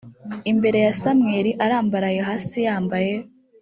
imbere 0.51 0.77
ya 0.85 0.93
samweli 1.01 1.51
arambaraye 1.65 2.19
hasi 2.29 2.57
yambaye 2.67 3.13